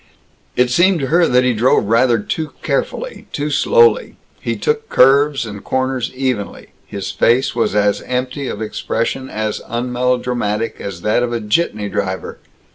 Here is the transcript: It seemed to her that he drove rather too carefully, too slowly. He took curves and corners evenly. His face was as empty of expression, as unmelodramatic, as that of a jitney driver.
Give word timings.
It 0.55 0.71
seemed 0.71 0.99
to 1.01 1.07
her 1.09 1.27
that 1.27 1.43
he 1.43 1.53
drove 1.53 1.83
rather 1.85 2.17
too 2.17 2.53
carefully, 2.63 3.27
too 3.31 3.51
slowly. 3.51 4.15
He 4.39 4.55
took 4.57 4.89
curves 4.89 5.45
and 5.45 5.63
corners 5.63 6.11
evenly. 6.15 6.69
His 6.87 7.11
face 7.11 7.53
was 7.55 7.75
as 7.75 8.01
empty 8.01 8.47
of 8.47 8.63
expression, 8.63 9.29
as 9.29 9.61
unmelodramatic, 9.69 10.81
as 10.81 11.01
that 11.03 11.21
of 11.21 11.31
a 11.33 11.39
jitney 11.39 11.87
driver. 11.87 12.39